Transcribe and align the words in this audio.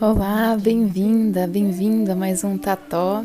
Olá, 0.00 0.56
bem-vinda, 0.56 1.46
bem-vindo 1.46 2.10
a 2.10 2.16
mais 2.16 2.42
um 2.42 2.58
Tató. 2.58 3.24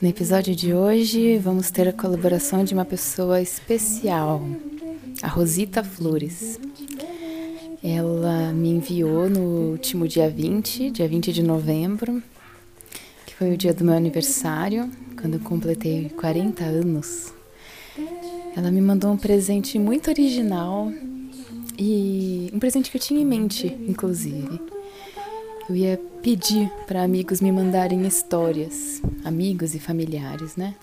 No 0.00 0.08
episódio 0.08 0.54
de 0.54 0.72
hoje 0.72 1.36
vamos 1.38 1.70
ter 1.70 1.88
a 1.88 1.92
colaboração 1.92 2.62
de 2.62 2.72
uma 2.72 2.84
pessoa 2.84 3.40
especial, 3.40 4.42
a 5.22 5.26
Rosita 5.26 5.82
Flores. 5.82 6.60
Ela 7.82 8.52
me 8.52 8.68
enviou 8.68 9.28
no 9.28 9.72
último 9.72 10.06
dia 10.06 10.30
20, 10.30 10.90
dia 10.90 11.08
20 11.08 11.32
de 11.32 11.42
novembro, 11.42 12.22
que 13.26 13.34
foi 13.34 13.52
o 13.52 13.56
dia 13.56 13.74
do 13.74 13.84
meu 13.84 13.94
aniversário, 13.94 14.90
quando 15.20 15.34
eu 15.34 15.40
completei 15.40 16.08
40 16.10 16.62
anos. 16.62 17.32
Ela 18.56 18.70
me 18.70 18.80
mandou 18.80 19.12
um 19.12 19.16
presente 19.16 19.78
muito 19.78 20.08
original 20.08 20.92
e 21.82 22.50
um 22.52 22.58
presente 22.58 22.90
que 22.90 22.98
eu 22.98 23.00
tinha 23.00 23.22
em 23.22 23.24
mente, 23.24 23.66
inclusive. 23.88 24.60
Eu 25.66 25.74
ia 25.74 25.98
pedir 26.22 26.70
para 26.86 27.02
amigos 27.02 27.40
me 27.40 27.50
mandarem 27.50 28.06
histórias, 28.06 29.00
amigos 29.24 29.74
e 29.74 29.78
familiares, 29.78 30.56
né? 30.56 30.74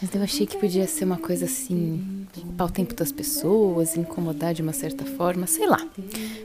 Mas 0.00 0.14
eu 0.14 0.22
achei 0.22 0.46
que 0.46 0.56
podia 0.56 0.86
ser 0.86 1.06
uma 1.06 1.16
coisa 1.16 1.46
assim, 1.46 2.26
ocupar 2.36 2.68
o 2.68 2.70
tempo 2.70 2.94
das 2.94 3.10
pessoas, 3.10 3.96
incomodar 3.96 4.54
de 4.54 4.62
uma 4.62 4.72
certa 4.72 5.04
forma, 5.04 5.48
sei 5.48 5.66
lá. 5.66 5.84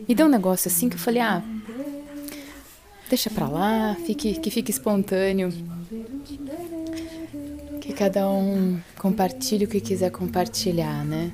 Me 0.10 0.16
deu 0.16 0.26
um 0.26 0.30
negócio 0.30 0.70
assim 0.70 0.90
que 0.90 0.96
eu 0.96 1.00
falei, 1.00 1.22
ah, 1.22 1.44
deixa 3.10 3.30
pra 3.30 3.48
lá, 3.48 3.96
fique, 4.08 4.40
que 4.40 4.50
fique 4.50 4.72
espontâneo. 4.72 5.54
Que 7.80 7.94
cada 7.94 8.28
um 8.28 8.80
compartilhe 8.98 9.66
o 9.66 9.68
que 9.68 9.80
quiser 9.80 10.10
compartilhar, 10.10 11.06
né? 11.06 11.32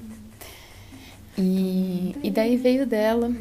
E, 1.37 2.15
e 2.23 2.31
daí 2.31 2.57
veio 2.57 2.85
dela 2.85 3.31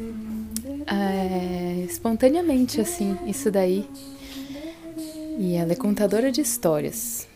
é, 0.87 1.85
espontaneamente, 1.85 2.81
assim, 2.81 3.17
isso 3.27 3.51
daí. 3.51 3.87
E 5.37 5.55
ela 5.55 5.73
é 5.73 5.75
contadora 5.75 6.31
de 6.31 6.41
histórias. 6.41 7.27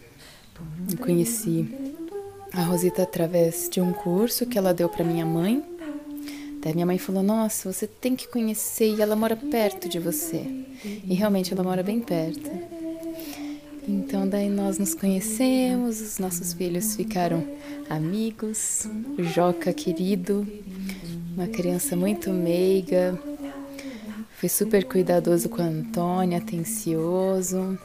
Eu 0.92 0.98
conheci 0.98 1.67
a 2.54 2.62
Rosita 2.64 3.04
através 3.04 3.70
de 3.70 3.82
um 3.82 3.92
curso 3.92 4.45
que 4.45 4.58
ela 4.58 4.73
deu 4.73 4.90
para 4.90 5.04
minha 5.04 5.26
mãe. 5.26 5.64
Daí 6.62 6.73
minha 6.73 6.86
mãe 6.86 6.98
falou: 6.98 7.22
Nossa, 7.22 7.72
você 7.72 7.88
tem 7.88 8.16
que 8.16 8.28
conhecer, 8.28 8.95
e 8.95 9.02
ela 9.02 9.16
mora 9.16 9.36
perto 9.36 9.88
de 9.88 10.00
você. 10.00 10.45
E 10.84 11.14
realmente 11.14 11.54
ela 11.54 11.64
mora 11.64 11.84
bem 11.84 12.00
perto. 12.00 12.50
Então, 13.88 14.28
daí 14.28 14.50
nós 14.50 14.78
nos 14.78 14.94
conhecemos, 14.94 16.02
os 16.02 16.20
nossos 16.20 16.52
filhos 16.54 16.96
ficaram 16.96 17.44
amigos. 17.90 18.86
O 19.18 19.24
Joca, 19.24 19.72
querido, 19.72 20.46
uma 21.34 21.48
criança 21.48 21.96
muito 21.96 22.30
meiga, 22.30 23.18
foi 24.36 24.50
super 24.50 24.84
cuidadoso 24.84 25.50
com 25.50 25.62
a 25.62 25.66
Antônia, 25.66 26.38
atencioso. 26.40 27.80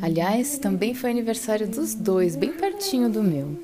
Aliás, 0.00 0.58
também 0.58 0.94
foi 0.94 1.10
aniversário 1.10 1.68
dos 1.68 1.94
dois, 1.94 2.36
bem 2.36 2.52
pertinho 2.52 3.10
do 3.10 3.22
meu. 3.22 3.58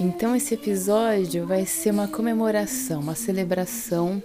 Então 0.00 0.34
esse 0.34 0.54
episódio 0.54 1.46
vai 1.46 1.64
ser 1.64 1.90
uma 1.90 2.08
comemoração, 2.08 3.00
uma 3.00 3.14
celebração 3.14 4.22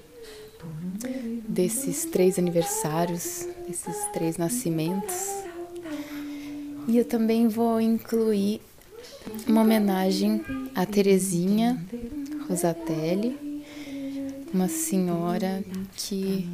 desses 1.48 2.06
três 2.06 2.38
aniversários, 2.38 3.48
desses 3.68 3.96
três 4.14 4.38
nascimentos. 4.38 5.47
E 6.88 6.98
eu 6.98 7.06
também 7.06 7.48
vou 7.50 7.82
incluir 7.82 8.62
uma 9.46 9.62
homenagem 9.62 10.42
a 10.74 10.86
Terezinha 10.86 11.78
Rosatelli, 12.50 13.64
uma 14.54 14.70
senhora 14.70 15.64
que 15.96 16.48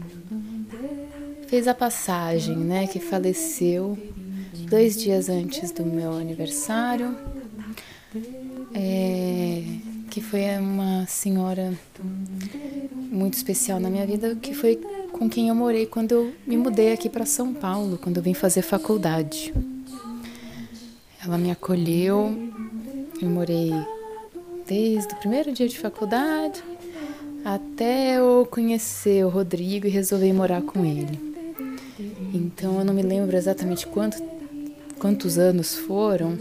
fez 1.48 1.68
a 1.68 1.76
passagem, 1.76 2.58
né, 2.58 2.88
que 2.88 3.00
faleceu 3.00 3.96
dois 4.68 5.00
dias 5.00 5.30
antes 5.30 5.72
do 5.72 5.86
meu 5.86 6.14
aniversário, 6.14 7.16
é, 8.74 9.64
que 10.10 10.20
foi 10.20 10.42
uma 10.58 11.06
senhora 11.06 11.74
muito 13.12 13.36
especial 13.36 13.80
na 13.80 13.90
minha 13.90 14.06
vida, 14.08 14.36
que 14.36 14.56
foi 14.56 14.78
com 15.12 15.30
quem 15.30 15.50
eu 15.50 15.56
morei 15.56 15.86
quando 15.86 16.12
eu 16.12 16.34
me 16.48 16.58
mudei 16.58 16.92
aqui 16.92 17.08
para 17.08 17.26
São 17.26 17.54
Paulo, 17.54 18.00
quando 18.00 18.18
eu 18.18 18.24
vim 18.24 18.34
fazer 18.34 18.64
faculdade. 18.64 19.54
Ela 21.26 21.38
me 21.38 21.52
acolheu, 21.52 22.52
eu 23.22 23.30
morei 23.30 23.72
desde 24.68 25.14
o 25.14 25.18
primeiro 25.18 25.54
dia 25.54 25.68
de 25.68 25.80
faculdade 25.80 26.64
até 27.46 28.18
eu 28.18 28.48
conhecer 28.50 29.26
o 29.26 29.30
Rodrigo 29.30 29.86
e 29.86 29.90
resolver 29.90 30.32
morar 30.34 30.62
com 30.62 30.86
ele. 30.86 31.34
Então 32.34 32.80
eu 32.80 32.86
não 32.86 32.94
me 32.94 33.02
lembro 33.02 33.36
exatamente 33.36 33.86
quanto, 33.88 34.22
quantos 35.00 35.38
anos 35.38 35.76
foram, 35.76 36.38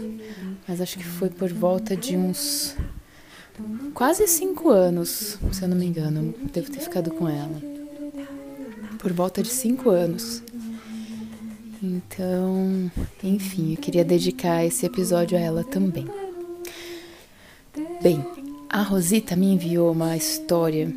mas 0.67 0.81
acho 0.81 0.97
que 0.97 1.03
foi 1.03 1.29
por 1.29 1.51
volta 1.51 1.95
de 1.95 2.15
uns 2.17 2.75
quase 3.93 4.27
cinco 4.27 4.69
anos, 4.69 5.37
se 5.51 5.61
eu 5.61 5.67
não 5.67 5.77
me 5.77 5.85
engano. 5.85 6.33
Devo 6.51 6.71
ter 6.71 6.79
ficado 6.79 7.11
com 7.11 7.29
ela. 7.29 7.61
Por 8.97 9.11
volta 9.11 9.43
de 9.43 9.49
cinco 9.49 9.89
anos. 9.89 10.41
Então, 11.85 12.89
enfim, 13.21 13.71
eu 13.71 13.77
queria 13.77 14.05
dedicar 14.05 14.63
esse 14.63 14.85
episódio 14.85 15.37
a 15.37 15.41
ela 15.41 15.65
também. 15.65 16.07
Bem, 18.01 18.25
a 18.69 18.81
Rosita 18.81 19.35
me 19.35 19.47
enviou 19.47 19.91
uma 19.91 20.15
história 20.15 20.89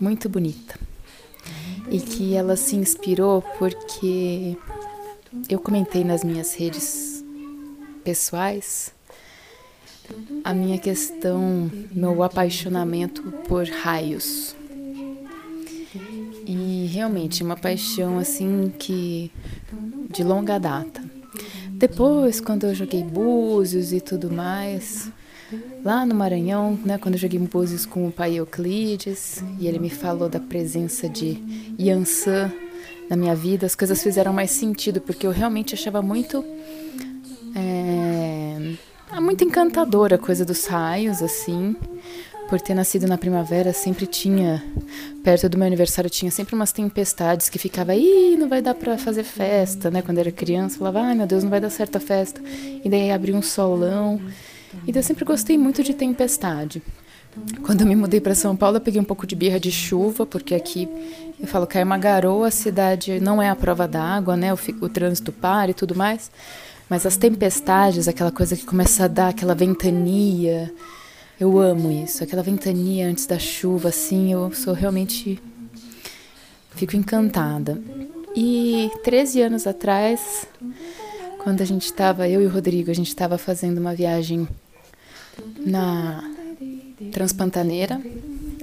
muito 0.00 0.30
bonita 0.30 0.80
e 1.90 2.00
que 2.00 2.34
ela 2.34 2.56
se 2.56 2.76
inspirou 2.76 3.42
porque 3.58 4.56
eu 5.50 5.58
comentei 5.58 6.02
nas 6.02 6.24
minhas 6.24 6.54
redes 6.54 7.22
pessoais 8.02 8.90
a 10.42 10.54
minha 10.54 10.78
questão, 10.78 11.70
meu 11.92 12.22
apaixonamento 12.22 13.22
por 13.46 13.66
raios. 13.66 14.56
E 16.46 16.86
realmente 16.90 17.42
uma 17.42 17.56
paixão 17.56 18.18
assim 18.18 18.72
que 18.78 19.30
de 20.12 20.22
longa 20.22 20.58
data. 20.58 21.02
Depois, 21.70 22.40
quando 22.40 22.66
eu 22.66 22.74
joguei 22.74 23.02
búzios 23.02 23.92
e 23.92 24.00
tudo 24.00 24.30
mais, 24.30 25.10
Lá 25.84 26.06
no 26.06 26.14
Maranhão, 26.14 26.78
né, 26.84 26.96
quando 26.96 27.14
eu 27.14 27.20
joguei 27.20 27.38
Búzios 27.38 27.84
com 27.84 28.06
o 28.06 28.12
pai 28.12 28.36
Euclides, 28.36 29.42
e 29.58 29.66
ele 29.66 29.78
me 29.78 29.90
falou 29.90 30.28
da 30.28 30.40
presença 30.40 31.08
de 31.08 31.42
Yansan 31.78 32.52
na 33.10 33.16
minha 33.16 33.34
vida, 33.34 33.66
as 33.66 33.74
coisas 33.74 34.02
fizeram 34.02 34.32
mais 34.32 34.50
sentido, 34.52 35.00
porque 35.00 35.26
eu 35.26 35.30
realmente 35.30 35.74
achava 35.74 36.00
muito. 36.00 36.44
É, 37.54 38.76
muito 39.20 39.44
encantadora 39.44 40.14
a 40.16 40.18
coisa 40.18 40.44
dos 40.44 40.66
raios, 40.66 41.22
assim. 41.22 41.76
Por 42.52 42.60
ter 42.60 42.74
nascido 42.74 43.06
na 43.06 43.16
primavera, 43.16 43.72
sempre 43.72 44.06
tinha. 44.06 44.62
Perto 45.24 45.48
do 45.48 45.56
meu 45.56 45.66
aniversário, 45.66 46.10
tinha 46.10 46.30
sempre 46.30 46.54
umas 46.54 46.70
tempestades 46.70 47.48
que 47.48 47.58
ficava, 47.58 47.94
ih, 47.94 48.36
não 48.36 48.46
vai 48.46 48.60
dar 48.60 48.74
pra 48.74 48.98
fazer 48.98 49.24
festa, 49.24 49.90
né? 49.90 50.02
Quando 50.02 50.18
era 50.18 50.30
criança, 50.30 50.76
falava, 50.76 51.00
ai 51.00 51.14
meu 51.14 51.26
Deus, 51.26 51.42
não 51.42 51.48
vai 51.48 51.62
dar 51.62 51.70
certo 51.70 51.96
a 51.96 51.98
festa. 52.00 52.42
E 52.84 52.90
daí 52.90 53.10
abria 53.10 53.34
um 53.34 53.40
solão. 53.40 54.20
E 54.86 54.94
eu 54.94 55.02
sempre 55.02 55.24
gostei 55.24 55.56
muito 55.56 55.82
de 55.82 55.94
tempestade. 55.94 56.82
Quando 57.62 57.80
eu 57.80 57.86
me 57.86 57.96
mudei 57.96 58.20
para 58.20 58.34
São 58.34 58.54
Paulo, 58.54 58.76
eu 58.76 58.82
peguei 58.82 59.00
um 59.00 59.04
pouco 59.04 59.26
de 59.26 59.34
birra 59.34 59.58
de 59.58 59.72
chuva, 59.72 60.26
porque 60.26 60.54
aqui 60.54 60.86
eu 61.40 61.46
falo 61.46 61.66
que 61.66 61.78
é 61.78 61.82
uma 61.82 61.96
garoa, 61.96 62.48
a 62.48 62.50
cidade 62.50 63.18
não 63.18 63.40
é 63.40 63.48
a 63.48 63.56
prova 63.56 63.88
d'água, 63.88 64.36
né? 64.36 64.52
O, 64.52 64.58
o 64.82 64.88
trânsito 64.90 65.32
para 65.32 65.70
e 65.70 65.74
tudo 65.74 65.94
mais. 65.94 66.30
Mas 66.86 67.06
as 67.06 67.16
tempestades, 67.16 68.08
aquela 68.08 68.30
coisa 68.30 68.54
que 68.54 68.66
começa 68.66 69.06
a 69.06 69.08
dar 69.08 69.28
aquela 69.28 69.54
ventania, 69.54 70.70
eu 71.42 71.58
amo 71.58 71.90
isso. 71.90 72.22
Aquela 72.22 72.42
ventania 72.42 73.08
antes 73.08 73.26
da 73.26 73.36
chuva, 73.36 73.88
assim, 73.88 74.32
eu 74.32 74.52
sou 74.54 74.72
realmente. 74.72 75.42
Fico 76.70 76.96
encantada. 76.96 77.82
E 78.34 78.88
13 79.02 79.42
anos 79.42 79.66
atrás, 79.66 80.46
quando 81.42 81.60
a 81.60 81.64
gente 81.64 81.84
estava, 81.84 82.28
eu 82.28 82.40
e 82.40 82.46
o 82.46 82.48
Rodrigo, 82.48 82.92
a 82.92 82.94
gente 82.94 83.08
estava 83.08 83.36
fazendo 83.38 83.78
uma 83.78 83.92
viagem 83.92 84.46
na 85.58 86.22
Transpantaneira, 87.10 88.00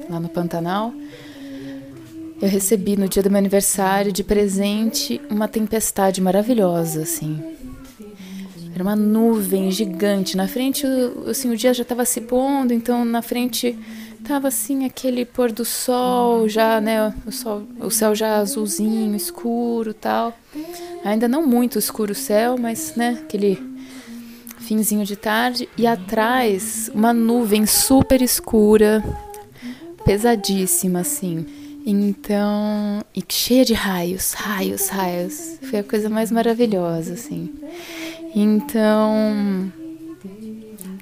lá 0.10 0.18
no 0.18 0.30
Pantanal. 0.30 0.94
Eu 2.42 2.48
recebi 2.48 2.96
no 2.96 3.10
dia 3.10 3.22
do 3.22 3.30
meu 3.30 3.40
aniversário 3.40 4.14
de 4.14 4.24
presente 4.24 5.20
uma 5.30 5.50
tempestade 5.50 6.22
maravilhosa, 6.22 7.02
assim. 7.02 7.44
Era 8.80 8.88
uma 8.88 8.96
nuvem 8.96 9.70
gigante. 9.70 10.38
Na 10.38 10.48
frente, 10.48 10.86
assim, 11.30 11.52
o 11.52 11.58
dia 11.58 11.74
já 11.74 11.82
estava 11.82 12.06
se 12.06 12.22
pondo, 12.22 12.74
então 12.74 13.04
na 13.04 13.22
frente 13.22 13.78
tava 14.24 14.48
assim 14.48 14.86
aquele 14.86 15.26
pôr 15.26 15.52
do 15.52 15.66
sol, 15.66 16.48
já, 16.48 16.80
né, 16.80 17.14
o 17.28 17.32
sol, 17.32 17.64
o 17.82 17.92
céu 17.92 18.16
já 18.16 18.38
azulzinho, 18.38 19.14
escuro, 19.18 19.94
tal. 19.94 20.34
Ainda 21.04 21.28
não 21.28 21.46
muito 21.46 21.78
escuro 21.78 22.14
o 22.14 22.16
céu, 22.16 22.58
mas, 22.58 22.96
né, 22.96 23.20
aquele 23.22 23.62
finzinho 24.60 25.04
de 25.04 25.18
tarde 25.18 25.68
e 25.78 25.86
atrás 25.86 26.90
uma 26.96 27.12
nuvem 27.12 27.66
super 27.66 28.22
escura, 28.22 29.04
pesadíssima 30.06 31.02
assim. 31.02 31.46
Então, 31.86 33.04
e 33.14 33.22
cheia 33.28 33.66
de 33.66 33.74
raios, 33.74 34.32
raios, 34.32 34.88
raios. 34.88 35.58
Foi 35.70 35.80
a 35.80 35.84
coisa 35.84 36.10
mais 36.10 36.32
maravilhosa, 36.32 37.16
assim. 37.16 37.50
Então, 38.36 39.72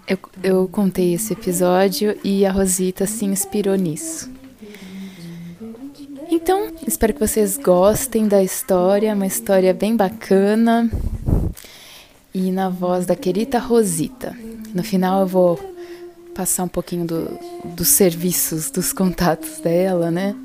eu, 0.07 0.17
eu 0.41 0.67
contei 0.69 1.13
esse 1.13 1.33
episódio 1.33 2.17
e 2.23 2.45
a 2.45 2.51
Rosita 2.51 3.05
se 3.05 3.25
inspirou 3.25 3.75
nisso. 3.75 4.31
Então, 6.29 6.71
espero 6.85 7.13
que 7.13 7.19
vocês 7.19 7.57
gostem 7.57 8.27
da 8.27 8.43
história, 8.43 9.13
uma 9.13 9.25
história 9.25 9.73
bem 9.73 9.95
bacana. 9.95 10.89
E 12.33 12.51
na 12.51 12.69
voz 12.69 13.05
da 13.05 13.15
querida 13.15 13.59
Rosita. 13.59 14.35
No 14.73 14.83
final 14.83 15.21
eu 15.21 15.27
vou 15.27 15.59
passar 16.35 16.63
um 16.63 16.67
pouquinho 16.67 17.05
do, 17.05 17.39
dos 17.75 17.87
serviços, 17.87 18.69
dos 18.69 18.93
contatos 18.93 19.59
dela, 19.59 20.11
né? 20.11 20.35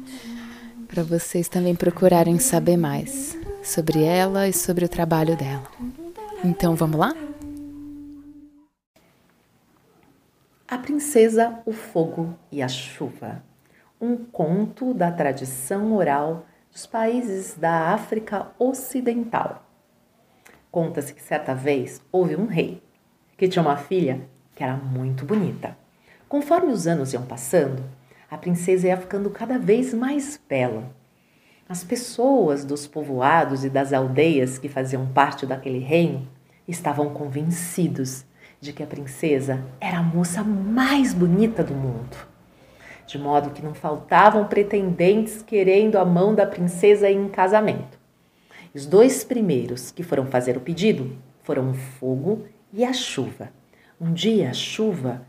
Para 0.88 1.02
vocês 1.02 1.48
também 1.48 1.74
procurarem 1.74 2.38
saber 2.38 2.76
mais 2.76 3.36
sobre 3.62 4.02
ela 4.02 4.48
e 4.48 4.52
sobre 4.52 4.84
o 4.84 4.88
trabalho 4.88 5.36
dela. 5.36 5.68
Então 6.44 6.74
vamos 6.74 6.98
lá? 6.98 7.14
A 10.66 10.76
Princesa, 10.76 11.60
o 11.64 11.72
Fogo 11.72 12.36
e 12.50 12.60
a 12.60 12.66
Chuva. 12.66 13.44
Um 14.00 14.16
conto 14.16 14.92
da 14.92 15.12
tradição 15.12 15.94
oral 15.94 16.44
dos 16.72 16.84
países 16.84 17.54
da 17.56 17.90
África 17.92 18.48
Ocidental. 18.58 19.64
Conta-se 20.68 21.14
que 21.14 21.22
certa 21.22 21.54
vez 21.54 22.02
houve 22.10 22.34
um 22.34 22.46
rei 22.46 22.82
que 23.36 23.46
tinha 23.46 23.62
uma 23.62 23.76
filha 23.76 24.26
que 24.56 24.64
era 24.64 24.74
muito 24.74 25.24
bonita. 25.24 25.76
Conforme 26.28 26.72
os 26.72 26.88
anos 26.88 27.12
iam 27.12 27.24
passando, 27.24 27.84
a 28.28 28.36
princesa 28.36 28.88
ia 28.88 28.96
ficando 28.96 29.30
cada 29.30 29.58
vez 29.58 29.94
mais 29.94 30.40
bela. 30.48 30.90
As 31.72 31.82
pessoas 31.82 32.66
dos 32.66 32.86
povoados 32.86 33.64
e 33.64 33.70
das 33.70 33.94
aldeias 33.94 34.58
que 34.58 34.68
faziam 34.68 35.06
parte 35.06 35.46
daquele 35.46 35.78
reino 35.78 36.28
estavam 36.68 37.14
convencidos 37.14 38.26
de 38.60 38.74
que 38.74 38.82
a 38.82 38.86
princesa 38.86 39.64
era 39.80 40.00
a 40.00 40.02
moça 40.02 40.44
mais 40.44 41.14
bonita 41.14 41.64
do 41.64 41.72
mundo. 41.72 42.14
De 43.06 43.18
modo 43.18 43.52
que 43.52 43.62
não 43.62 43.72
faltavam 43.72 44.46
pretendentes 44.48 45.40
querendo 45.40 45.96
a 45.96 46.04
mão 46.04 46.34
da 46.34 46.44
princesa 46.44 47.10
em 47.10 47.26
casamento. 47.26 47.98
Os 48.74 48.84
dois 48.84 49.24
primeiros 49.24 49.90
que 49.90 50.02
foram 50.02 50.26
fazer 50.26 50.58
o 50.58 50.60
pedido 50.60 51.16
foram 51.42 51.70
o 51.70 51.74
fogo 51.74 52.44
e 52.70 52.84
a 52.84 52.92
chuva. 52.92 53.48
Um 53.98 54.12
dia 54.12 54.50
a 54.50 54.52
chuva 54.52 55.22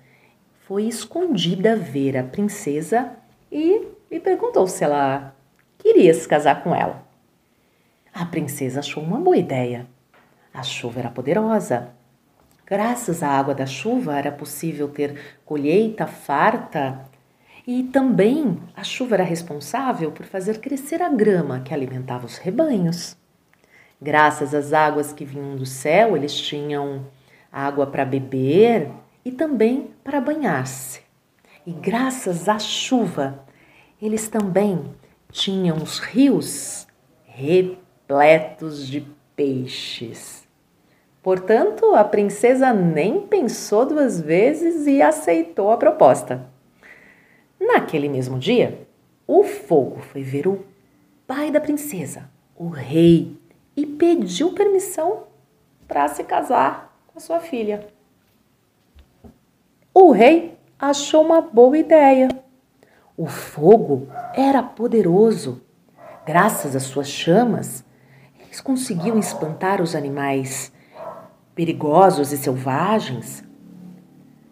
foi 0.68 0.90
escondida 0.90 1.78
ver 1.78 2.18
a 2.18 2.24
princesa 2.24 3.14
e 3.50 3.88
lhe 4.12 4.20
perguntou 4.20 4.68
se 4.68 4.84
ela 4.84 5.33
queria 5.84 6.14
se 6.14 6.28
casar 6.28 6.64
com 6.64 6.74
ela. 6.74 7.06
A 8.14 8.26
princesa 8.26 8.80
achou 8.80 9.04
uma 9.04 9.20
boa 9.20 9.36
ideia. 9.38 9.86
A 10.54 10.64
chuva 10.64 11.02
era 11.02 11.12
poderosa. 11.12 11.90
Graças 12.66 13.22
à 13.22 13.28
água 13.28 13.54
da 13.54 13.66
chuva 13.66 14.18
era 14.18 14.32
possível 14.32 14.88
ter 14.88 15.38
colheita 15.46 16.08
farta 16.08 17.02
e 17.68 17.84
também 17.84 18.58
a 18.76 18.84
chuva 18.84 19.16
era 19.16 19.24
responsável 19.24 20.12
por 20.12 20.26
fazer 20.26 20.60
crescer 20.60 21.02
a 21.02 21.10
grama 21.10 21.60
que 21.60 21.74
alimentava 21.74 22.26
os 22.26 22.38
rebanhos. 22.38 23.18
Graças 24.02 24.54
às 24.54 24.74
águas 24.74 25.12
que 25.12 25.26
vinham 25.26 25.56
do 25.56 25.66
céu, 25.66 26.16
eles 26.16 26.36
tinham 26.36 27.06
água 27.52 27.86
para 27.86 28.06
beber 28.06 28.90
e 29.24 29.32
também 29.32 29.92
para 30.04 30.22
banhar-se. 30.22 31.02
E 31.66 31.72
graças 31.72 32.50
à 32.50 32.60
chuva, 32.60 33.44
eles 34.02 34.28
também 34.28 34.84
tinham 35.34 35.78
os 35.78 35.98
rios 35.98 36.88
repletos 37.26 38.88
de 38.88 39.06
peixes. 39.36 40.48
Portanto, 41.22 41.96
a 41.96 42.04
princesa 42.04 42.72
nem 42.72 43.26
pensou 43.28 43.86
duas 43.86 44.22
vezes 44.22 44.86
e 44.86 45.02
aceitou 45.02 45.72
a 45.72 45.78
proposta. 45.78 46.46
Naquele 47.60 48.08
mesmo 48.08 48.38
dia, 48.38 48.88
o 49.26 49.44
fogo 49.44 50.00
foi 50.00 50.22
ver 50.22 50.48
o 50.48 50.64
pai 51.26 51.50
da 51.50 51.60
princesa, 51.60 52.30
o 52.56 52.68
rei, 52.68 53.36
e 53.76 53.86
pediu 53.88 54.54
permissão 54.54 55.24
para 55.88 56.08
se 56.10 56.24
casar 56.24 56.96
com 57.08 57.20
sua 57.20 57.40
filha. 57.40 57.88
O 59.94 60.12
rei 60.12 60.56
achou 60.78 61.24
uma 61.24 61.42
boa 61.42 61.78
ideia. 61.78 62.43
O 63.16 63.28
fogo 63.28 64.08
era 64.34 64.64
poderoso. 64.64 65.62
Graças 66.26 66.76
às 66.76 66.84
suas 66.84 67.08
chamas, 67.08 67.86
eles 68.40 68.60
conseguiam 68.60 69.20
espantar 69.20 69.82
os 69.82 69.96
animais 69.96 70.72
perigosos 71.54 72.32
e 72.32 72.38
selvagens. 72.38 73.44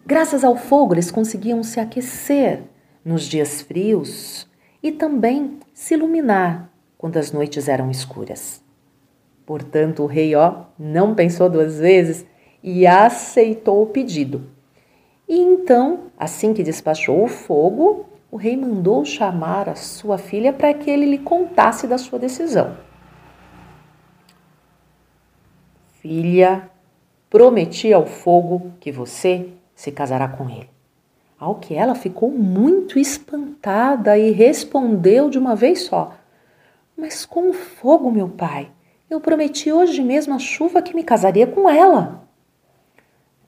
Graças 0.06 0.44
ao 0.44 0.56
fogo, 0.56 0.94
eles 0.94 1.10
conseguiam 1.10 1.64
se 1.64 1.80
aquecer 1.80 2.64
nos 3.04 3.24
dias 3.24 3.62
frios 3.62 4.48
e 4.84 4.92
também 4.92 5.60
se 5.74 5.96
iluminar 5.96 6.70
quando 6.98 7.18
as 7.18 7.32
noites 7.32 7.68
eram 7.68 7.90
escuras. 7.90 8.64
Portanto, 9.44 10.04
o 10.04 10.08
rei 10.08 10.36
ó 10.36 10.66
não 10.78 11.16
pensou 11.16 11.50
duas 11.50 11.80
vezes 11.80 12.26
e 12.62 12.86
aceitou 12.86 13.82
o 13.82 13.88
pedido. 13.88 14.44
E 15.28 15.40
então, 15.40 16.12
assim 16.18 16.54
que 16.54 16.62
despachou 16.62 17.24
o 17.24 17.28
fogo, 17.28 18.06
o 18.32 18.38
rei 18.38 18.56
mandou 18.56 19.04
chamar 19.04 19.68
a 19.68 19.76
sua 19.76 20.18
filha 20.18 20.54
para 20.54 20.74
que 20.74 20.90
ele 20.90 21.06
lhe 21.06 21.18
contasse 21.18 21.86
da 21.86 21.98
sua 21.98 22.18
decisão. 22.18 22.78
Filha, 26.00 26.70
prometi 27.30 27.92
ao 27.92 28.06
fogo 28.06 28.72
que 28.80 28.90
você 28.90 29.50
se 29.76 29.92
casará 29.92 30.30
com 30.30 30.50
ele. 30.50 30.70
Ao 31.38 31.56
que 31.56 31.76
ela 31.76 31.94
ficou 31.94 32.32
muito 32.32 32.98
espantada 32.98 34.18
e 34.18 34.32
respondeu 34.32 35.30
de 35.30 35.38
uma 35.38 35.56
vez 35.56 35.84
só: 35.84 36.16
Mas 36.96 37.26
com 37.26 37.50
o 37.50 37.54
fogo, 37.54 38.10
meu 38.12 38.30
pai, 38.30 38.72
eu 39.10 39.20
prometi 39.20 39.72
hoje 39.72 40.02
mesmo 40.04 40.34
à 40.34 40.40
chuva 40.40 40.82
que 40.82 40.96
me 40.96 41.04
casaria 41.04 41.46
com 41.46 41.70
ela. 41.70 42.24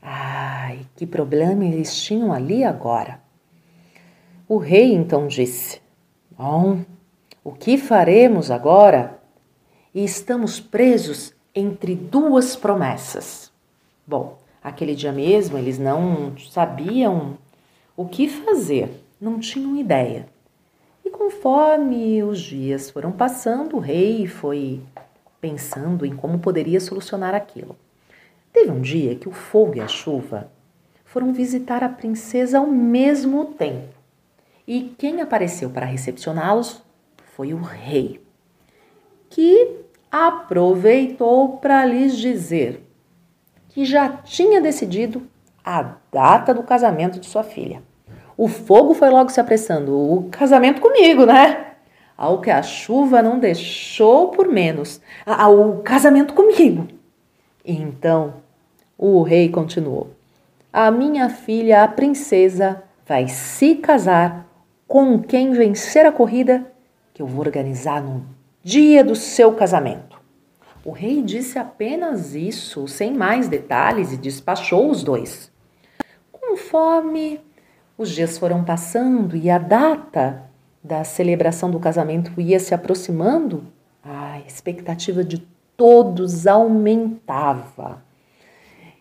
Ai, 0.02 0.82
que 0.96 1.08
problema 1.08 1.64
eles 1.64 1.96
tinham 1.96 2.34
ali 2.34 2.64
agora. 2.64 3.24
O 4.48 4.57
rei 4.57 4.94
então 4.94 5.25
disse: 5.25 5.81
Bom, 6.31 6.84
o 7.44 7.54
que 7.54 7.78
faremos 7.78 8.51
agora? 8.51 9.19
E 9.95 10.04
estamos 10.04 10.60
presos 10.60 11.34
entre 11.56 11.96
duas 11.96 12.53
promessas. 12.53 13.51
Bom, 14.06 14.38
aquele 14.62 14.96
dia 14.96 15.13
mesmo 15.13 15.58
eles 15.58 15.79
não 15.79 16.36
sabiam 16.38 17.38
o 17.96 18.06
que 18.06 18.27
fazer, 18.27 18.89
não 19.20 19.39
tinham 19.39 19.77
ideia. 19.77 20.27
E 21.06 21.10
conforme 21.10 22.22
os 22.22 22.41
dias 22.41 22.89
foram 22.89 23.13
passando, 23.13 23.77
o 23.77 23.79
rei 23.79 24.27
foi 24.27 24.82
pensando 25.39 26.06
em 26.06 26.13
como 26.13 26.39
poderia 26.39 26.82
solucionar 26.82 27.34
aquilo. 27.34 27.77
Teve 28.51 28.72
um 28.72 28.82
dia 28.82 29.15
que 29.15 29.29
o 29.29 29.34
fogo 29.34 29.77
e 29.77 29.79
a 29.79 29.88
chuva 29.88 30.51
foram 31.06 31.32
visitar 31.32 31.82
a 31.82 31.88
princesa 31.88 32.58
ao 32.58 32.68
mesmo 32.68 33.46
tempo. 33.46 34.02
E 34.67 34.96
quem 34.98 35.22
apareceu 35.22 35.70
para 35.70 35.86
recepcioná-los 35.86 36.82
foi 37.36 37.53
o 37.53 37.62
rei, 37.62 38.22
que 39.29 39.79
aproveitou 40.12 41.58
para 41.58 41.84
lhes 41.86 42.15
dizer 42.15 42.88
que 43.70 43.84
já 43.84 44.08
tinha 44.08 44.62
decidido 44.62 45.27
a 45.65 45.96
data 46.12 46.53
do 46.53 46.63
casamento 46.63 47.20
de 47.20 47.25
sua 47.25 47.43
filha. 47.43 47.82
O 48.38 48.48
fogo 48.48 48.93
foi 48.93 49.10
logo 49.10 49.29
se 49.29 49.39
apressando. 49.39 49.96
O 49.96 50.29
casamento 50.29 50.79
comigo, 50.79 51.25
né? 51.25 51.74
Ao 52.15 52.39
que 52.39 52.51
a 52.51 52.62
chuva 52.62 53.22
não 53.22 53.39
deixou 53.39 54.29
por 54.29 54.48
menos. 54.48 55.01
O 55.25 55.82
casamento 55.82 56.34
comigo. 56.34 56.88
Então 57.65 58.36
o 58.98 59.24
rei 59.24 59.50
continuou: 59.50 60.12
A 60.72 60.91
minha 60.91 61.29
filha, 61.29 61.84
a 61.84 61.88
princesa, 61.88 62.84
vai 63.05 63.27
se 63.27 63.75
casar 63.75 64.46
com 64.94 65.18
quem 65.18 65.54
vencer 65.54 66.06
a 66.06 66.12
corrida 66.12 66.72
que 67.16 67.20
eu 67.24 67.26
vou 67.26 67.40
organizar 67.40 68.00
no 68.00 68.24
dia 68.62 69.04
do 69.04 69.16
seu 69.16 69.52
casamento. 69.54 70.22
O 70.86 70.92
rei 70.92 71.24
disse 71.24 71.58
apenas 71.58 72.36
isso, 72.36 72.88
sem 72.88 73.12
mais 73.12 73.48
detalhes, 73.48 74.14
e 74.14 74.18
despachou 74.18 74.92
os 74.92 75.02
dois. 75.02 75.52
Conforme 76.32 77.42
os 77.98 78.12
dias 78.12 78.38
foram 78.38 78.64
passando 78.64 79.36
e 79.36 79.50
a 79.50 79.58
data 79.58 80.44
da 80.84 81.04
celebração 81.04 81.72
do 81.72 81.80
casamento 81.80 82.40
ia 82.40 82.60
se 82.60 82.76
aproximando, 82.76 83.64
a 84.04 84.42
expectativa 84.42 85.24
de 85.24 85.40
todos 85.76 86.46
aumentava. 86.46 88.04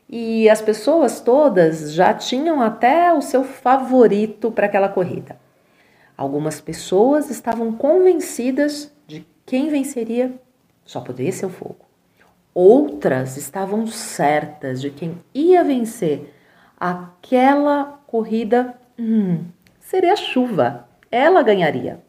E 0.08 0.48
as 0.48 0.62
pessoas 0.62 1.20
todas 1.20 1.92
já 1.92 2.14
tinham 2.14 2.62
até 2.62 3.12
o 3.12 3.20
seu 3.20 3.44
favorito 3.44 4.50
para 4.50 4.64
aquela 4.64 4.88
corrida. 4.88 5.36
Algumas 6.22 6.60
pessoas 6.60 7.30
estavam 7.30 7.72
convencidas 7.72 8.94
de 9.08 9.26
quem 9.44 9.68
venceria 9.70 10.40
só 10.84 11.00
poderia 11.00 11.32
ser 11.32 11.46
o 11.46 11.50
fogo. 11.50 11.84
Outras 12.54 13.36
estavam 13.36 13.88
certas 13.88 14.80
de 14.80 14.90
quem 14.90 15.20
ia 15.34 15.64
vencer 15.64 16.32
aquela 16.78 18.00
corrida 18.06 18.78
hum, 18.96 19.46
seria 19.80 20.12
a 20.12 20.16
chuva. 20.16 20.88
Ela 21.10 21.42
ganharia. 21.42 22.00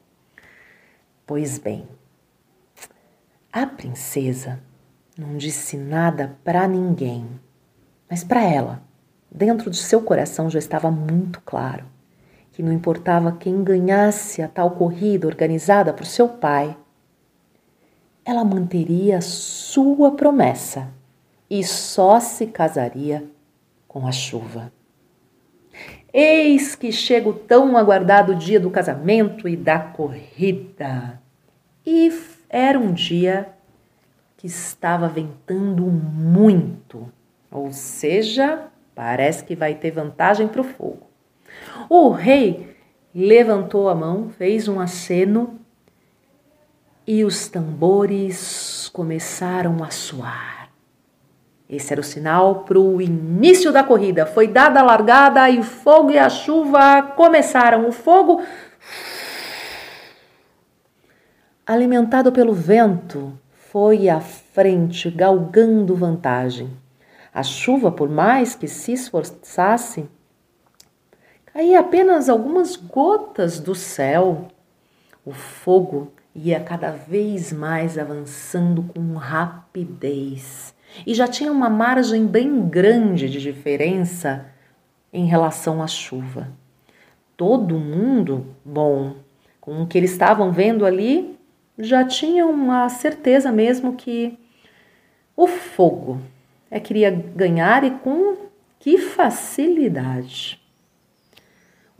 Pois 1.25 1.58
bem, 1.58 1.88
a 3.51 3.65
princesa 3.65 4.60
não 5.17 5.38
disse 5.38 5.75
nada 5.75 6.38
para 6.43 6.67
ninguém, 6.67 7.27
mas 8.08 8.24
para 8.24 8.43
ela, 8.43 8.84
dentro 9.32 9.72
de 9.72 9.77
seu 9.77 10.03
coração 10.03 10.51
já 10.51 10.60
estava 10.60 10.91
muito 10.91 11.41
claro 11.41 11.91
que 12.53 12.62
não 12.62 12.72
importava 12.72 13.31
quem 13.31 13.63
ganhasse 13.63 14.41
a 14.41 14.48
tal 14.48 14.72
corrida 14.72 15.27
organizada 15.27 15.91
por 15.91 16.05
seu 16.05 16.29
pai, 16.29 16.77
ela 18.24 18.45
manteria 18.45 19.19
sua 19.22 20.12
promessa 20.12 20.88
e 21.50 21.63
só 21.63 22.19
se 22.19 22.48
casaria 22.48 23.25
com 23.88 24.07
a 24.07 24.12
chuva. 24.12 24.72
Eis 26.13 26.75
que 26.75 26.91
chega 26.91 27.27
o 27.27 27.33
tão 27.33 27.75
aguardado 27.75 28.36
dia 28.36 28.60
do 28.60 28.69
casamento 28.69 29.50
e 29.50 29.57
da 29.57 29.79
corrida. 29.79 31.19
E 31.83 32.12
era 32.48 32.77
um 32.77 32.93
dia 32.93 33.50
que 34.38 34.45
estava 34.45 35.07
ventando 35.07 35.83
muito, 35.86 37.12
ou 37.50 37.72
seja, 37.74 38.67
parece 38.93 39.43
que 39.43 39.55
vai 39.55 39.74
ter 39.74 39.89
vantagem 39.89 40.48
para 40.48 40.62
o 40.62 40.63
fogo. 40.63 41.12
O 41.89 42.10
rei 42.10 42.75
levantou 43.13 43.89
a 43.89 43.95
mão, 43.95 44.29
fez 44.29 44.67
um 44.67 44.79
aceno 44.79 45.60
e 47.05 47.24
os 47.24 47.48
tambores 47.50 48.89
começaram 48.93 49.83
a 49.83 49.91
soar. 49.91 50.69
Esse 51.69 51.91
era 51.91 52.01
o 52.01 52.03
sinal 52.03 52.63
para 52.63 52.79
o 52.79 53.01
início 53.01 53.72
da 53.72 53.83
corrida. 53.83 54.25
Foi 54.25 54.48
dada 54.48 54.79
a 54.79 54.83
largada 54.83 55.50
e 55.50 55.60
o 55.60 55.63
fogo 55.63 56.12
e 56.12 56.19
a 56.19 56.29
chuva 56.29 57.01
começaram. 57.15 57.88
O 57.88 57.91
fogo, 57.91 58.43
alimentado 61.65 62.31
pelo 62.31 62.53
vento, 62.53 63.38
foi 63.72 64.07
à 64.07 64.19
frente, 64.19 65.10
galgando 65.10 65.95
vantagem. 65.95 66.69
A 67.33 67.41
chuva, 67.41 67.91
por 67.91 68.07
mais 68.07 68.53
que 68.53 68.67
se 68.67 68.93
esforçasse, 68.93 70.07
caía 71.53 71.79
apenas 71.79 72.29
algumas 72.29 72.75
gotas 72.75 73.60
do 73.60 73.75
céu. 73.75 74.48
O 75.24 75.31
fogo 75.31 76.12
ia 76.36 76.60
cada 76.60 76.91
vez 76.91 77.53
mais 77.53 77.98
avançando 77.98 78.83
com 78.83 79.13
rapidez 79.13 80.74
e 81.05 81.13
já 81.13 81.27
tinha 81.27 81.51
uma 81.51 81.69
margem 81.69 82.25
bem 82.25 82.67
grande 82.67 83.29
de 83.29 83.39
diferença 83.39 84.48
em 85.13 85.25
relação 85.25 85.81
à 85.81 85.88
chuva. 85.88 86.50
Todo 87.38 87.79
mundo, 87.79 88.48
bom, 88.65 89.15
com 89.62 89.83
o 89.83 89.88
que 89.88 89.98
eles 89.98 90.12
estavam 90.12 90.51
vendo 90.51 90.86
ali, 90.86 91.38
já 91.77 92.03
tinha 92.03 92.45
uma 92.48 92.89
certeza 92.89 93.51
mesmo 93.51 93.95
que 93.95 94.38
o 95.36 95.48
fogo 95.48 96.19
é 96.69 96.79
queria 96.79 97.12
ganhar 97.12 97.83
e 97.83 97.91
com 97.91 98.38
que 98.79 98.98
facilidade. 98.98 100.62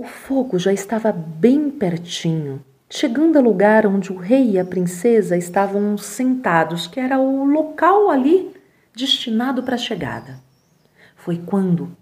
O 0.04 0.06
fogo 0.06 0.60
já 0.60 0.74
estava 0.74 1.14
bem 1.14 1.70
pertinho, 1.70 2.62
chegando 2.90 3.38
ao 3.38 3.42
lugar 3.42 3.88
onde 3.88 4.12
o 4.12 4.18
rei 4.18 4.52
e 4.52 4.60
a 4.60 4.66
princesa 4.66 5.38
estavam 5.38 5.98
sentados, 5.98 6.88
que 6.88 7.00
era 7.00 7.18
o 7.18 7.46
local 7.46 8.10
ali 8.10 8.54
destinado 8.94 9.64
para 9.64 9.76
a 9.76 9.78
chegada. 9.78 10.42
Foi 11.16 11.38
quando 11.38 11.96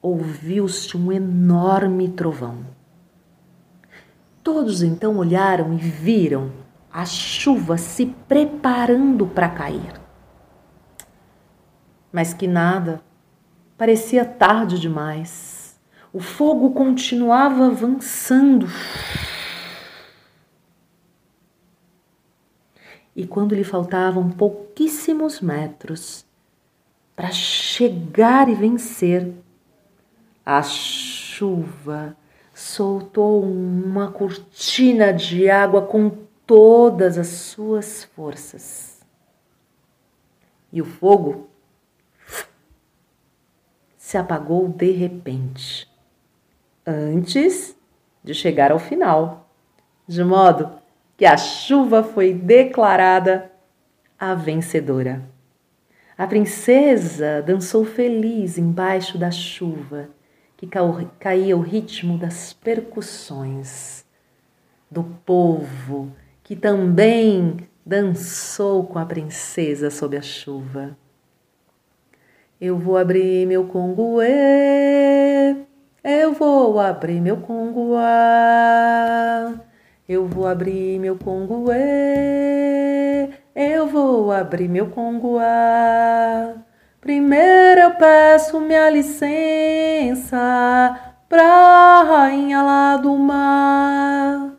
ouviu-se 0.00 0.96
um 0.96 1.10
enorme 1.10 2.08
trovão. 2.10 2.58
Todos 4.40 4.80
então 4.80 5.16
olharam 5.16 5.74
e 5.74 5.78
viram 5.78 6.52
a 6.92 7.04
chuva 7.04 7.76
se 7.76 8.06
preparando 8.28 9.26
para 9.26 9.48
cair. 9.48 10.00
Mas 12.12 12.32
que 12.32 12.46
nada, 12.46 13.02
parecia 13.76 14.24
tarde 14.24 14.78
demais. 14.78 15.57
O 16.18 16.20
fogo 16.20 16.72
continuava 16.72 17.66
avançando. 17.66 18.66
E 23.14 23.24
quando 23.24 23.54
lhe 23.54 23.62
faltavam 23.62 24.28
pouquíssimos 24.28 25.40
metros 25.40 26.26
para 27.14 27.30
chegar 27.30 28.48
e 28.48 28.56
vencer, 28.56 29.32
a 30.44 30.60
chuva 30.60 32.16
soltou 32.52 33.44
uma 33.44 34.10
cortina 34.10 35.12
de 35.12 35.48
água 35.48 35.82
com 35.82 36.10
todas 36.44 37.16
as 37.16 37.28
suas 37.28 38.02
forças. 38.02 39.06
E 40.72 40.82
o 40.82 40.84
fogo 40.84 41.48
se 43.96 44.18
apagou 44.18 44.66
de 44.66 44.90
repente 44.90 45.87
antes 46.88 47.76
de 48.24 48.32
chegar 48.32 48.72
ao 48.72 48.78
final, 48.78 49.50
de 50.06 50.24
modo 50.24 50.70
que 51.16 51.26
a 51.26 51.36
chuva 51.36 52.02
foi 52.02 52.32
declarada 52.32 53.50
a 54.18 54.34
vencedora. 54.34 55.22
A 56.16 56.26
princesa 56.26 57.42
dançou 57.42 57.84
feliz 57.84 58.58
embaixo 58.58 59.18
da 59.18 59.30
chuva, 59.30 60.08
que 60.56 60.68
caía 61.20 61.56
o 61.56 61.60
ritmo 61.60 62.18
das 62.18 62.52
percussões 62.52 64.04
do 64.90 65.04
povo, 65.04 66.10
que 66.42 66.56
também 66.56 67.68
dançou 67.84 68.84
com 68.84 68.98
a 68.98 69.06
princesa 69.06 69.90
sob 69.90 70.16
a 70.16 70.22
chuva. 70.22 70.96
Eu 72.60 72.76
vou 72.76 72.96
abrir 72.96 73.46
meu 73.46 73.68
congoê 73.68 75.67
eu 76.08 76.32
vou 76.32 76.80
abrir 76.80 77.20
meu 77.20 77.36
conguá. 77.36 78.00
Eu 80.08 80.26
vou 80.26 80.46
abrir 80.46 80.98
meu 80.98 81.16
conguê. 81.16 81.74
Eu 83.54 83.86
vou 83.86 84.32
abrir 84.32 84.68
meu 84.68 84.86
conguá. 84.86 86.54
Primeiro 86.98 87.80
eu 87.82 87.90
peço 87.96 88.58
minha 88.58 88.88
licença 88.88 90.38
pra 91.28 92.02
rainha 92.02 92.62
lá 92.62 92.96
do 92.96 93.14
mar, 93.16 94.56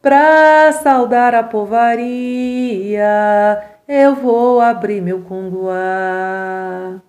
pra 0.00 0.70
saudar 0.72 1.34
a 1.34 1.42
povaria. 1.42 3.04
Eu 3.88 4.14
vou 4.14 4.60
abrir 4.60 5.02
meu 5.02 5.22
conguá. 5.22 7.02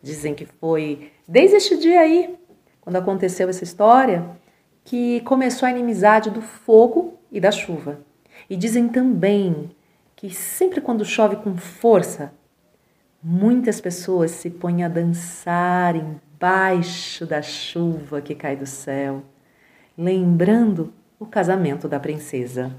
Dizem 0.00 0.32
que 0.32 0.46
foi 0.46 1.10
desde 1.28 1.56
este 1.56 1.76
dia 1.76 2.00
aí 2.00 2.38
quando 2.82 2.96
aconteceu 2.96 3.48
essa 3.48 3.64
história, 3.64 4.28
que 4.84 5.20
começou 5.20 5.66
a 5.66 5.70
inimizade 5.70 6.28
do 6.28 6.42
fogo 6.42 7.18
e 7.30 7.40
da 7.40 7.50
chuva. 7.50 8.00
E 8.50 8.56
dizem 8.56 8.88
também 8.88 9.70
que 10.14 10.28
sempre 10.30 10.80
quando 10.80 11.04
chove 11.04 11.36
com 11.36 11.56
força, 11.56 12.32
muitas 13.22 13.80
pessoas 13.80 14.32
se 14.32 14.50
põem 14.50 14.82
a 14.82 14.88
dançar 14.88 15.94
embaixo 15.96 17.24
da 17.24 17.40
chuva 17.40 18.20
que 18.20 18.34
cai 18.34 18.56
do 18.56 18.66
céu, 18.66 19.22
lembrando 19.96 20.92
o 21.18 21.24
casamento 21.24 21.88
da 21.88 22.00
princesa. 22.00 22.74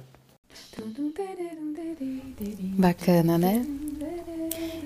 Bacana, 2.77 3.37
né? 3.37 3.65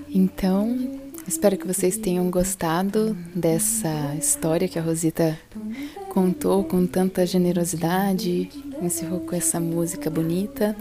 Então, 0.08 1.07
Espero 1.28 1.58
que 1.58 1.66
vocês 1.66 1.98
tenham 1.98 2.30
gostado 2.30 3.14
dessa 3.34 4.16
história 4.18 4.66
que 4.66 4.78
a 4.78 4.82
Rosita 4.82 5.38
contou 6.08 6.64
com 6.64 6.86
tanta 6.86 7.26
generosidade, 7.26 8.48
encerrou 8.80 9.20
com 9.20 9.36
essa 9.36 9.60
música 9.60 10.08
bonita. 10.08 10.74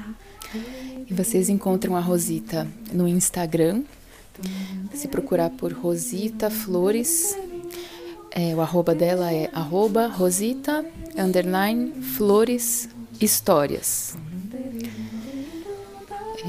E 1.06 1.13
vocês 1.13 1.50
encontram 1.50 1.98
a 1.98 2.00
Rosita 2.00 2.66
no 2.94 3.10
Instagram. 3.10 3.84
Se 4.94 5.10
procurar 5.10 5.50
por 5.50 5.74
Rosita 5.74 6.50
Flores, 6.50 7.38
é, 8.32 8.56
o 8.56 8.62
arroba 8.62 8.96
dela 8.96 9.34
é 9.34 9.50
arroba 9.51 10.08
Rosita 10.08 10.86
Flores 12.16 12.88
Histórias. 13.20 14.16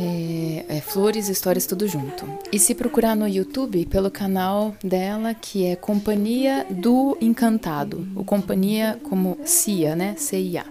É, 0.01 0.77
é, 0.77 0.81
flores, 0.81 1.29
histórias, 1.29 1.67
tudo 1.67 1.89
junto. 1.89 2.25
E 2.53 2.59
se 2.59 2.73
procurar 2.73 3.17
no 3.17 3.27
YouTube 3.27 3.85
pelo 3.87 4.13
canal 4.13 4.77
dela, 4.83 5.35
que 5.35 5.67
é 5.67 5.75
Companhia 5.75 6.65
do 6.71 7.19
Encantado, 7.21 8.07
o 8.15 8.23
Companhia 8.23 8.97
como 9.03 9.37
CIA, 9.45 9.97
né? 9.97 10.15
CIA. 10.17 10.65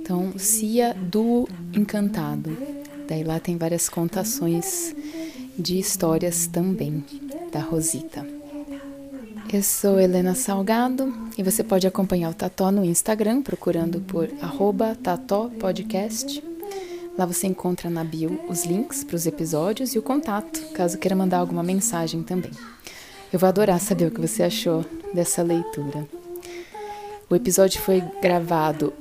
Então, 0.00 0.32
Cia 0.38 0.94
do 0.94 1.46
Encantado. 1.74 2.56
Daí 3.06 3.22
lá 3.22 3.38
tem 3.38 3.58
várias 3.58 3.90
contações 3.90 4.96
de 5.58 5.78
histórias 5.78 6.46
também, 6.46 7.04
da 7.52 7.60
Rosita. 7.60 8.26
Eu 9.52 9.62
sou 9.62 10.00
Helena 10.00 10.34
Salgado 10.34 11.12
e 11.36 11.42
você 11.42 11.62
pode 11.62 11.86
acompanhar 11.86 12.30
o 12.30 12.34
Tató 12.34 12.70
no 12.70 12.82
Instagram 12.82 13.42
procurando 13.42 14.00
por 14.00 14.30
arroba 14.40 14.96
Tató 15.02 15.50
Podcast. 15.60 16.51
Lá 17.16 17.26
você 17.26 17.46
encontra 17.46 17.90
na 17.90 18.02
bio 18.02 18.40
os 18.48 18.64
links 18.64 19.04
para 19.04 19.16
os 19.16 19.26
episódios 19.26 19.94
e 19.94 19.98
o 19.98 20.02
contato, 20.02 20.60
caso 20.72 20.96
queira 20.96 21.14
mandar 21.14 21.38
alguma 21.38 21.62
mensagem 21.62 22.22
também. 22.22 22.50
Eu 23.30 23.38
vou 23.38 23.48
adorar 23.48 23.78
saber 23.80 24.06
o 24.06 24.10
que 24.10 24.20
você 24.20 24.42
achou 24.42 24.84
dessa 25.12 25.42
leitura. 25.42 26.08
O 27.28 27.36
episódio 27.36 27.80
foi 27.80 28.02
gravado 28.20 28.92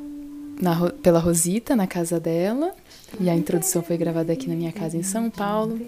na, 0.62 0.90
pela 0.90 1.20
Rosita, 1.20 1.76
na 1.76 1.88
casa 1.88 2.20
dela, 2.20 2.74
e 3.20 3.30
a 3.30 3.36
introdução 3.36 3.82
foi 3.82 3.98
gravada 3.98 4.34
aqui 4.34 4.48
na 4.48 4.56
minha 4.56 4.72
casa 4.72 4.98
em 4.98 5.04
São 5.04 5.30
Paulo. 5.30 5.80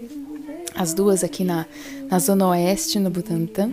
As 0.76 0.94
duas 0.94 1.24
aqui 1.24 1.44
na, 1.44 1.66
na 2.10 2.20
Zona 2.20 2.48
Oeste, 2.50 3.00
no 3.00 3.10
Butantã. 3.10 3.70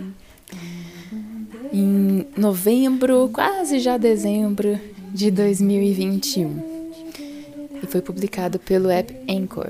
Em 1.71 2.27
novembro, 2.37 3.29
quase 3.33 3.79
já 3.79 3.97
dezembro 3.97 4.79
de 5.13 5.31
2021 5.31 6.70
e 7.81 7.87
foi 7.87 8.01
publicado 8.01 8.59
pelo 8.59 8.89
app 8.89 9.13
Anchor. 9.29 9.67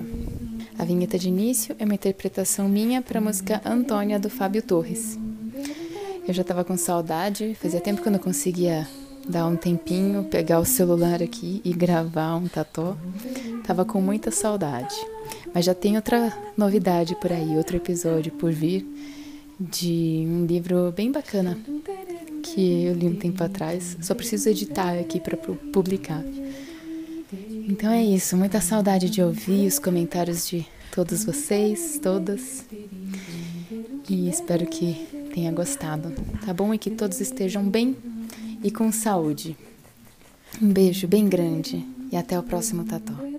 A 0.78 0.86
vinheta 0.86 1.18
de 1.18 1.28
início 1.28 1.76
é 1.78 1.86
uma 1.86 1.94
interpretação 1.94 2.68
minha 2.68 3.02
para 3.02 3.20
a 3.20 3.22
música 3.22 3.62
Antônia 3.66 4.20
do 4.20 4.30
Fábio 4.30 4.62
Torres. 4.62 5.18
Eu 6.28 6.34
já 6.34 6.42
estava 6.42 6.64
com 6.64 6.78
saudade, 6.78 7.56
fazia 7.62 7.82
tempo 7.82 8.02
que 8.02 8.08
eu 8.08 8.12
não 8.12 8.20
conseguia 8.20 8.88
dar 9.28 9.48
um 9.48 9.56
tempinho, 9.56 10.24
pegar 10.24 10.60
o 10.60 10.66
celular 10.66 11.22
aqui 11.22 11.62
e 11.64 11.74
gravar 11.74 12.36
um 12.36 12.48
tató. 12.48 12.96
Tava 13.66 13.86
com 13.86 14.02
muita 14.02 14.32
saudade. 14.32 14.96
Mas 15.54 15.66
já 15.66 15.74
tem 15.74 15.96
outra 15.96 16.36
novidade 16.58 17.16
por 17.16 17.32
aí, 17.32 17.58
outro 17.58 17.78
episódio 17.78 18.32
por 18.32 18.52
vir 18.52 18.86
de 19.60 20.26
um 20.28 20.46
livro 20.46 20.92
bem 20.96 21.12
bacana 21.12 21.58
que 22.42 22.86
eu 22.86 22.94
li 22.94 23.08
um 23.08 23.16
tempo 23.16 23.44
atrás. 23.44 23.98
Só 24.02 24.16
preciso 24.16 24.50
editar 24.50 24.98
aqui 24.98 25.20
para 25.20 25.38
publicar. 25.38 26.24
Então 27.72 27.90
é 27.90 28.04
isso, 28.04 28.36
muita 28.36 28.60
saudade 28.60 29.10
de 29.10 29.22
ouvir 29.22 29.66
os 29.66 29.80
comentários 29.80 30.46
de 30.46 30.68
todos 30.94 31.24
vocês, 31.24 31.98
todas. 32.04 32.66
E 34.10 34.28
espero 34.28 34.66
que 34.66 35.08
tenha 35.34 35.54
gostado, 35.54 36.14
tá 36.46 36.54
bom? 36.54 36.74
E 36.74 36.78
que 36.78 36.90
todos 36.90 37.22
estejam 37.22 37.64
bem 37.64 37.96
e 38.62 38.70
com 38.70 38.92
saúde. 38.92 39.56
Um 40.62 40.68
beijo 40.68 41.08
bem 41.08 41.30
grande 41.30 41.88
e 42.12 42.18
até 42.18 42.38
o 42.38 42.44
próximo 42.44 42.84
Tató. 42.84 43.31